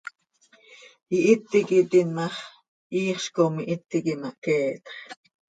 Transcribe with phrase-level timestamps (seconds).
[1.15, 2.37] Ihít iiqui tiin ma x,
[2.99, 4.85] iixz com ihít iiqui mahqueetx.